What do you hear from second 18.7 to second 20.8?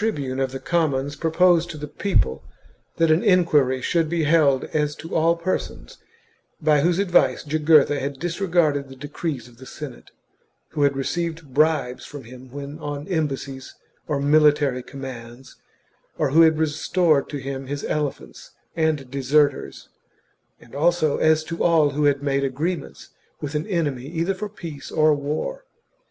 and deserters, and